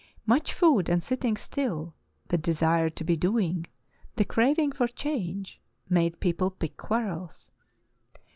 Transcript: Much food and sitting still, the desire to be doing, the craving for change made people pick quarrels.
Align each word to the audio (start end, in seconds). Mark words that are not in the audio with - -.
Much 0.25 0.51
food 0.51 0.89
and 0.89 1.03
sitting 1.03 1.37
still, 1.37 1.93
the 2.29 2.37
desire 2.39 2.89
to 2.89 3.03
be 3.03 3.15
doing, 3.15 3.67
the 4.15 4.25
craving 4.25 4.71
for 4.71 4.87
change 4.87 5.61
made 5.89 6.19
people 6.19 6.49
pick 6.49 6.75
quarrels. 6.75 7.51